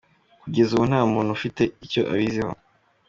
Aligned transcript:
Kugeza 0.41 0.71
ubu 0.73 0.85
nta 0.89 1.01
muntu 1.13 1.29
ufite 1.37 1.63
icyo 1.85 2.01
abiziho. 2.13 2.53